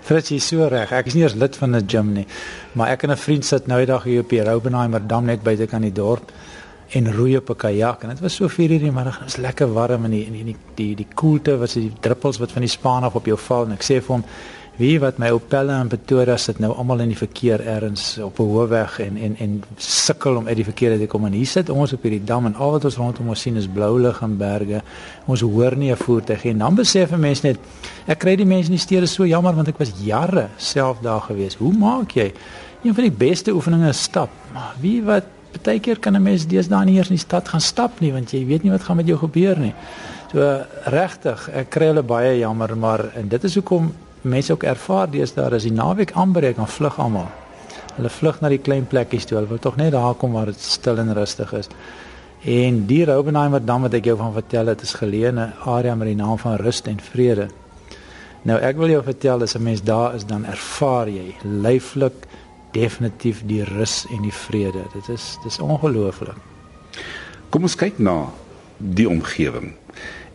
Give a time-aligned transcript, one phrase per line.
[0.00, 0.92] Frits is so reg.
[0.92, 2.26] Ek is nie eers lid van 'n gym nie,
[2.74, 5.66] maar ek en 'n vriend sit nou eendag hier op die Roubenheimer dam net buite
[5.66, 6.32] kan die dorp
[6.92, 9.18] en roei op 'n kajak en dit was so 4:00 in die middag.
[9.18, 12.52] Dit was lekker warm en die die die die, die koelte wat die druppels wat
[12.52, 14.24] van die spaan af op jou val en ek sê vir hom
[14.80, 18.48] wie wat my Opelle in Pretoria sit nou almal in die verkeer ergens op 'n
[18.48, 21.92] hoofweg en en en sukkel om uit die verkeer te kom en hier sit ons
[21.92, 24.82] op hierdie dam en al wat ons rondom ons sien is blou lig en berge.
[25.26, 26.56] Ons hoor nie 'n voertuig nie.
[26.56, 27.58] Dan besef 'n mens net
[28.06, 31.20] ek kry die mense in die stede so jammer want ek was jare self daar
[31.20, 31.54] gewees.
[31.54, 32.32] Hoe maak jy?
[32.82, 34.30] Een van die beste oefeninge is stap.
[34.52, 38.00] Maar wie wat Partykeer kan 'n mens deesdae nie eers in die stad gaan stap
[38.00, 39.74] nie want jy weet nie wat gaan met jou gebeur nie.
[40.32, 43.92] So regtig, ek kry hulle baie jammer, maar en dit is hoekom
[44.22, 47.28] mense ook ervaar deesdae as die naweek aanbreek dan vlug almal.
[47.96, 49.38] Hulle vlug na die klein plekkies toe.
[49.38, 51.68] Hulle wil tog net daar kom waar dit stil en rustig is.
[52.44, 55.94] En die Roubenheimer dam wat ek jou van vertel het, is geleë in 'n area
[55.94, 57.48] met die naam van rust en vrede.
[58.42, 62.26] Nou ek wil jou vertel as 'n mens daar is dan ervaar jy lyflik
[62.72, 64.82] definitief die rus en die vrede.
[64.92, 66.36] Dit is dis ongelooflik.
[67.50, 68.30] Kom ons kyk na
[68.76, 69.72] die omgewing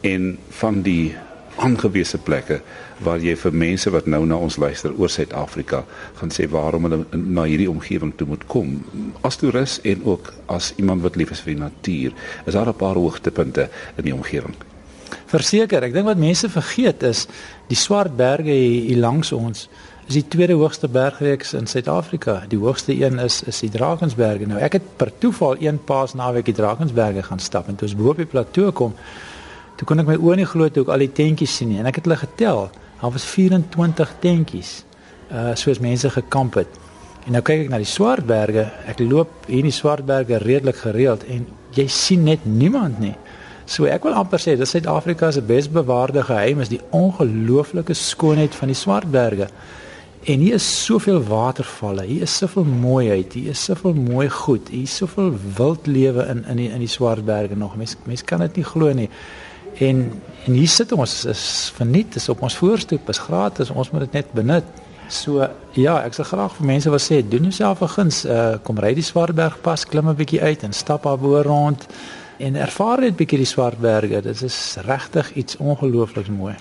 [0.02, 1.16] en van die
[1.61, 2.59] aangewese plekke
[3.06, 5.84] waar jy vir mense wat nou na ons luister oor Suid-Afrika
[6.20, 8.78] gaan sê waarom hulle na hierdie omgewing toe moet kom
[9.28, 12.14] as toerist en ook as iemand wat lief is vir die natuur.
[12.45, 14.56] Is daar 'n paar hoogtepunte in die omgewing?
[15.25, 17.28] Verseker, ek dink wat mense vergeet is
[17.67, 19.69] die swart berge hier langs ons
[20.08, 22.44] is die tweede hoogste bergreeks in Suid-Afrika.
[22.50, 24.45] Die hoogste een is is die Drakensberge.
[24.45, 27.97] Nou ek het per toeval een paas naweek die Drakensberge gaan stap en toe ons
[27.97, 28.94] bo op die plateau kom,
[29.76, 31.90] toe kon ek my oë nie glo toe ek al die tentjies sien nie en
[31.90, 32.68] ek het hulle getel.
[33.02, 34.72] Daar was 24 tentjies.
[35.30, 36.81] Uh soos mense gekamp het.
[37.26, 38.68] En nou kyk ek na die Swartberge.
[38.86, 43.16] Ek loop hier in die Swartberge redelik gereeld en jy sien net niemand nie.
[43.66, 48.70] So ek wil amper sê dat Suid-Afrika se besbewaarde geheim is die ongelooflike skoonheid van
[48.70, 49.50] die Swartberge.
[50.26, 54.86] En hier is soveel watervalle, hier is soveel mooiheid, hier is soveel mooi goed, hier
[54.86, 57.75] is soveel wildlewe in in die in die Swartberge nog.
[57.78, 59.09] Mens mens kan dit nie glo nie.
[59.80, 64.03] En en hier sit ons is verniet, is op ons voorstoep, is gratis, ons moet
[64.06, 64.68] dit net benut.
[65.09, 65.41] So
[65.74, 68.94] ja, ek sal graag vir mense wil sê, doen jouself 'n guns, uh, kom ry
[68.94, 71.88] die Swartberg pas, klim 'n bietjie uit en stap daar bo rond
[72.38, 74.22] en ervaar net bietjie die Swartberge.
[74.22, 76.56] Dit is regtig iets ongelooflik mooi.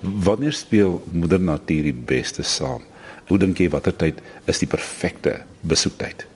[0.00, 2.82] Wanneer speel moeder natuur die beste saam?
[3.28, 6.31] Hoe dink jy watter tyd is die perfekte besoektyd?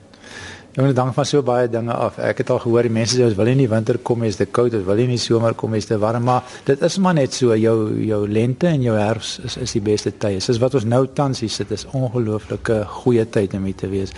[0.77, 2.19] Ja, dit hang van so baie dinge af.
[2.21, 4.35] Ek het al gehoor die mense sê ons wil nie in die winter kom as
[4.37, 6.97] dit koud is, wil nie in die somer kom as dit warm, maar dit is
[7.01, 7.73] maar net so jou
[8.05, 10.37] jou lente en jou herfs is is die beste tye.
[10.37, 14.13] Soos wat ons nou tans hier sit, is ongelooflike goeie tyd om hier te wees.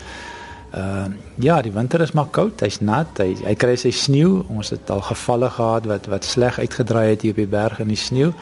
[0.74, 4.42] Ehm uh, ja, die winter is maar koud, hy's nat, hy hy kry sy sneeu.
[4.52, 7.96] Ons het al gevalle gehad wat wat sleg uitgedraai het hier op die berg in
[7.96, 8.34] die sneeu.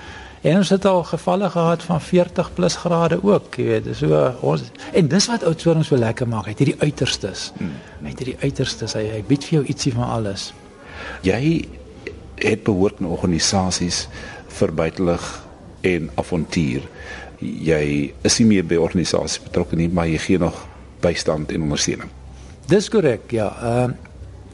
[0.41, 3.89] En ons het al gevalle gehad van 40 plus grade ook, jy weet.
[3.97, 6.45] So ons en dis wat Oudtshoorn so lekker maak.
[6.45, 7.51] Hy het hierdie uiterstes.
[7.57, 7.73] Hmm.
[8.03, 8.93] Hy het hierdie uiterstes.
[8.93, 10.51] Hy, hy bied vir jou ietsie van alles.
[11.25, 11.41] Jy
[12.43, 14.05] het behoort aan organisasies
[14.59, 15.25] vir buitelug
[15.87, 16.85] en avontuur.
[17.41, 20.65] Jy is nie meer by organisasies betrokke nie, maar jy gee nog
[21.01, 22.13] bystand en ondersteuning.
[22.67, 23.53] Dis korrek, ja.
[23.61, 24.03] Ehm uh,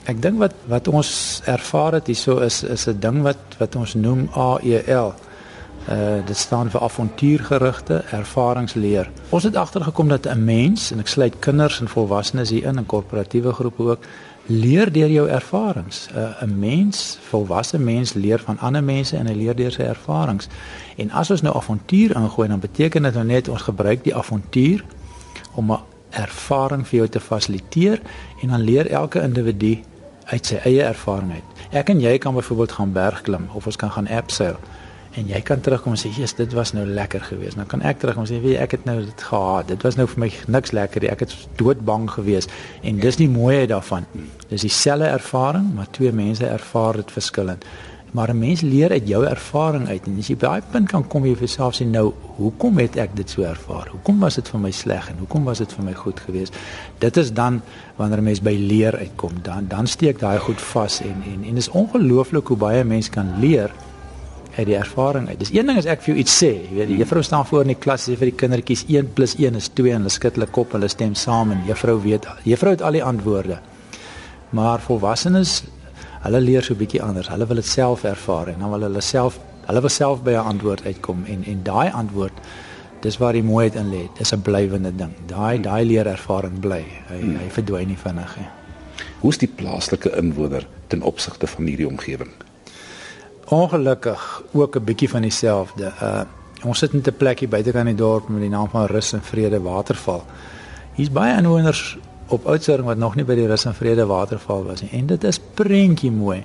[0.03, 1.09] ek dink wat wat ons
[1.47, 5.13] ervaar het hierso is is 'n ding wat wat ons noem AEL.
[5.89, 9.09] Uh dit staan vir avontuurgerigte ervaringsleer.
[9.29, 12.85] Ons het agtergekom dat 'n mens en ek sluit kinders en volwassenes hier in en
[12.85, 13.99] korporatiewe groepe ook
[14.45, 16.07] leer deur jou ervarings.
[16.15, 20.47] uh, 'n mens, volwasse mens leer van ander mense en hy leer deur sy ervarings.
[20.95, 24.83] En as ons nou avontuur ingooi, dan beteken dit nou net ons gebruik die avontuur
[25.53, 25.79] om 'n
[26.09, 28.01] ervaring vir jou te fasiliteer
[28.41, 29.79] en dan leer elke individu
[30.23, 31.43] uit sy eie ervaring uit.
[31.71, 34.57] Ek en jy kan byvoorbeeld gaan bergklim of ons kan gaan abseil
[35.13, 37.57] en jy kan terugkom en sê Jesus dit was nou lekker geweest.
[37.59, 39.69] Nou kan ek terugkom en sê weet jy ek het nou dit gehad.
[39.69, 41.11] Dit was nou vir my niks lekker nie.
[41.13, 44.07] Ek het doodbang geweest en dis die mooiheid daarvan.
[44.49, 47.65] Dis dieselfde ervaring, maar twee mense ervaar dit verskillend.
[48.13, 51.07] Maar 'n mens leer uit jou ervaring uit en as jy by daai punt kan
[51.07, 53.87] kom jy vir jouself sê nou hoekom het ek dit so ervaar?
[53.91, 56.53] Hoekom was dit vir my sleg en hoekom was dit vir my goed geweest?
[56.99, 57.61] Dit is dan
[57.95, 61.57] wanneer 'n mens by leer uitkom, dan dan steek daai goed vas en en en
[61.57, 63.71] is ongelooflik hoe baie mense kan leer
[64.57, 65.39] uit die ervaring uit.
[65.39, 67.65] Dis een ding as ek vir jou iets sê, jy weet, die juffrou staan voor
[67.65, 70.37] in die klas sê vir die kindertjies 1 + 1 is 2 en hulle skud
[70.37, 73.59] hulle kop, hulle stem saam en juffrou weet, juffrou het al die antwoorde.
[74.53, 75.63] Maar volwassenes,
[76.23, 77.29] hulle leer so 'n bietjie anders.
[77.29, 80.45] Hulle wil dit self ervaar en dan wil hulle self, hulle wil self by 'n
[80.53, 82.33] antwoord uitkom en en daai antwoord
[83.01, 84.07] dis waar die mooiheid in lê.
[84.17, 85.13] Dis 'n blywende ding.
[85.27, 86.85] Daai daai leerervaring bly.
[87.09, 87.35] Hy hmm.
[87.35, 88.47] hy verdwyn nie vinnig nie.
[89.19, 92.31] Hoe is die plaaslike inwoner ten opsigte van hierdie omgewing?
[93.47, 95.91] Ongelukkig ook 'n bietjie van dieselfde.
[96.01, 96.21] Uh
[96.63, 99.61] Ons sit net 'n plekkie buitekant die dorp met die naam van Rus en Vrede
[99.61, 100.23] Waterval.
[100.93, 101.97] Hier's baie inwoners
[102.27, 105.23] op Oudtshoorn wat nog nie by die Rus en Vrede Waterval was nie en dit
[105.23, 106.43] is prentjie mooi.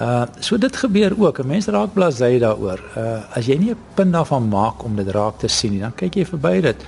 [0.00, 1.38] Uh so dit gebeur ook.
[1.38, 2.80] 'n Mens raak blasey daaroor.
[2.96, 5.94] Uh as jy nie 'n punt daarvan maak om dit raak te sien nie, dan
[5.94, 6.84] kyk jy verby dit.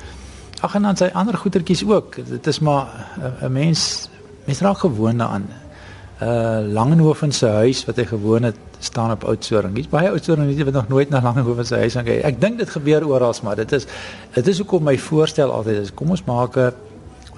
[0.61, 2.17] Ag en dan sy ander goetertjies ook.
[2.29, 2.87] Dit is maar
[3.43, 4.09] 'n mens
[4.45, 5.49] mens raak gewoond daaraan.
[6.25, 9.75] Uh Langehoven se huis wat hy gewoon het staan op Oudtshoorn.
[9.77, 12.23] Dis baie Oudtshoorn mense wat nog nooit na Langehoven se huis gaan kyk.
[12.25, 13.85] Ek dink dit gebeur oral, maar dit is
[14.33, 16.73] dit is hoekom my voorstel altyd is kom ons maak 'n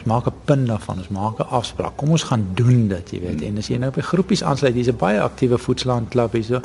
[0.06, 1.96] maak 'n punt daarvan, ons maak 'n afspraak.
[1.96, 3.40] Kom ons gaan doen dit, jy weet.
[3.40, 3.48] Hmm.
[3.48, 6.60] En as jy nou by groepies aansluit, hier's 'n baie aktiewe voetslaan klub hierso.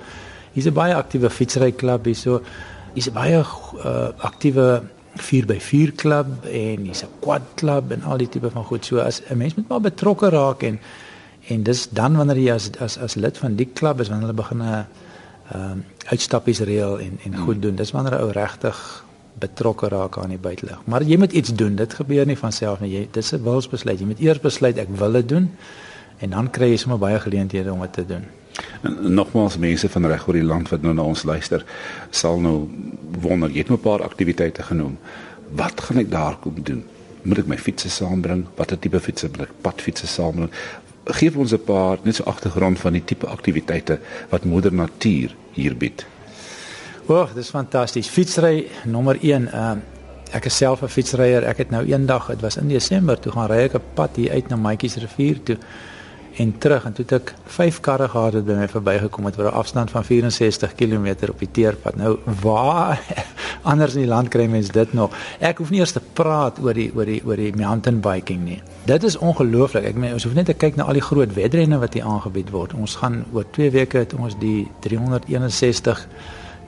[0.53, 2.41] Hier's 'n baie aktiewe fietsry klub hierso.
[2.93, 3.37] Hier's 'n baie
[3.85, 4.83] uh, aktiewe
[5.17, 8.85] 4x4 klub en hier's 'n quad klub en al die tipe van goed.
[8.85, 10.79] So as 'n mens moet maar betrokke raak en
[11.47, 14.41] en dis dan wanneer jy as as as lid van die klub is wanneer hulle
[14.41, 14.85] begin 'n
[15.51, 17.61] ehm um, uitstappies reël en en goed hmm.
[17.61, 17.75] doen.
[17.75, 19.05] Dis wanneer 'n ou regtig
[19.39, 20.81] betrokke raak aan die buitelug.
[20.85, 21.75] Maar jy moet iets doen.
[21.75, 22.91] Dit gebeur nie van self nie.
[22.91, 23.99] Jy dis 'n wilsbesluit.
[23.99, 25.49] Jy moet eers besluit ek wil dit doen
[26.19, 28.23] en dan kry jy sommer baie geleenthede om dit te doen.
[28.81, 31.65] En nogmaals mense van reg oor die land wat nou na ons luister,
[32.09, 32.69] sal nou
[33.21, 34.97] wonder, jy het nou 'n paar aktiwiteite genoem.
[35.55, 36.83] Wat gaan ek daar kom doen?
[37.21, 38.45] Moet ek my fietsse saambring?
[38.55, 40.49] Watter tipe fietsse moet ek padfietsse saambring?
[41.05, 43.99] Geef ons 'n paar net so agtergrond van die tipe aktiwiteite
[44.29, 46.05] wat moeder natuur hier bied.
[47.07, 48.07] O, dis fantasties.
[48.07, 49.47] Fietsry nommer 1.
[49.47, 49.81] Ehm uh,
[50.31, 51.43] ek is self 'n fietsryer.
[51.43, 54.31] Ek het nou eendag, dit was in Desember, toe gaan ry ek 'n pad hier
[54.31, 55.57] uit na Maatjies rivier toe
[56.35, 59.49] en terug en toe het ek vyf karre gehad wat by my verbygekom het oor
[59.49, 61.95] 'n afstand van 64 km op die teerpad.
[61.95, 63.01] Nou waar
[63.71, 65.11] anders in die land kry mense dit nog?
[65.39, 68.61] Ek hoef nie eers te praat oor die oor die oor die mountain biking nie.
[68.85, 69.83] Dit is ongelooflik.
[69.85, 72.49] Ek meen ons hoef net te kyk na al die groot wedrenne wat hier aangebied
[72.49, 72.73] word.
[72.73, 76.07] Ons gaan oor 2 weke het ons die 361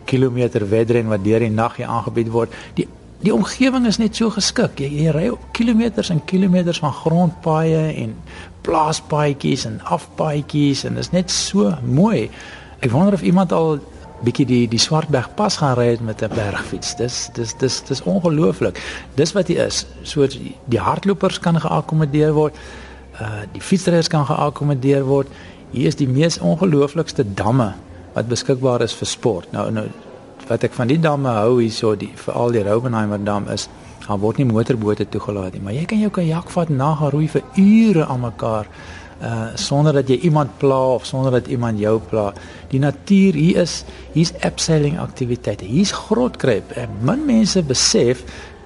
[0.06, 2.54] kilometer wedren wat deur die nag hier aangebied word.
[2.76, 2.88] Die
[3.24, 4.82] die omgewing is net so geskik.
[4.84, 8.16] Jy, jy ry kilometers en kilometers van grondpaaie en
[8.68, 12.30] plaaspaadjies en afpaadjies en dit is net so mooi.
[12.84, 13.80] Ek wonder of iemand al
[14.24, 16.96] bietjie die die Swartberg pas gaan ry met 'n bergfiets.
[16.96, 18.80] Dis dis dis dis ongelooflik.
[19.16, 19.86] Dis wat hy is.
[20.04, 20.28] So
[20.66, 22.56] die hardlopers kan geakkommodeer word.
[23.20, 25.28] Uh die fietsryers kan geakkommodeer word.
[25.72, 27.74] Hier is die mees ongelooflikste damme
[28.14, 29.52] wat beskikbaar is vir sport.
[29.52, 29.88] Nou nou
[30.54, 33.68] wat ek van die damme hou hierso die veral die Robenheimer dam is
[34.04, 37.30] daar word nie motorbote toegelaat nie, maar jy kan jou kajak vat na gaan roei
[37.32, 38.70] vir ure aan mekaar
[39.24, 42.34] uh sonder dat jy iemand pla of sonder dat iemand jou pla.
[42.74, 45.64] Die natuur hier is hier's abseiling aktiwiteite.
[45.70, 46.74] Hier's grotkruip.
[46.76, 48.26] En min mense besef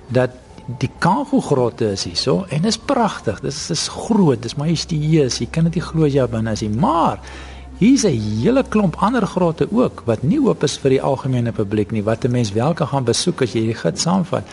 [0.10, 0.34] dat
[0.82, 3.44] die Kango grotte is hierso en dit is pragtig.
[3.44, 5.38] Dit is, is groot, dis majestueus.
[5.44, 7.22] Jy kan dit nie glo jy binne is nie, maar
[7.78, 11.92] Hier's 'n hele klomp ander grotte ook wat nie oop is vir die algemene publiek
[11.92, 14.44] nie wat 'n mens wel kan gaan besoek as jy die gids saamvat.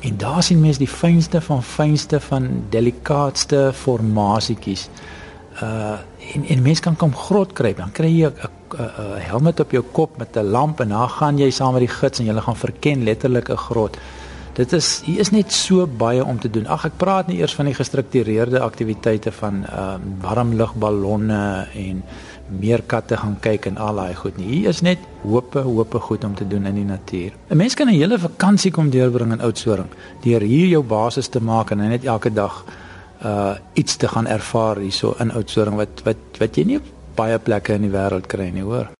[0.00, 4.88] En daar sien mense die fynste van fynste van delikaatste formasietjies.
[5.62, 5.98] Uh
[6.34, 8.32] en en mense kan kom grot kruip, dan kry jy 'n
[8.74, 11.96] 'n helm op jou kop met 'n lamp en dan gaan jy saam met die
[12.00, 13.96] gids en jy gaan verken letterlik 'n grot.
[14.56, 16.66] Dit is hier is net so baie om te doen.
[16.66, 22.02] Ag ek praat nie eers van die gestruktureerde aktiwiteite van ehm uh, warmlugballonne en
[22.48, 24.46] meer katte gaan kyk en al daai goed nie.
[24.46, 27.32] Hier is net hope, hope goed om te doen in die natuur.
[27.50, 29.88] 'n Mens kan 'n hele vakansie kom deurbring in Oudtshoorn
[30.22, 32.64] deur hier jou basis te maak en net elke dag
[33.24, 36.80] uh iets te gaan ervaar hierso in Oudtshoorn wat wat wat jy nie
[37.16, 38.90] baie plekke in die wêreld kry nie, hoor.